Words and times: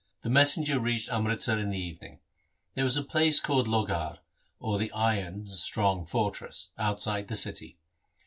The 0.23 0.31
messenger 0.31 0.79
reached 0.79 1.09
Amritsar 1.09 1.59
in 1.59 1.69
the 1.69 1.77
evening. 1.79 2.21
There 2.73 2.83
was 2.83 2.97
a 2.97 3.03
place 3.03 3.39
called 3.39 3.67
Lohgarh, 3.67 4.17
or 4.59 4.79
the 4.79 4.91
iron 4.93 5.45
(strong) 5.51 6.07
fortress, 6.07 6.71
outside 6.75 7.27
the 7.27 7.35
city. 7.35 7.77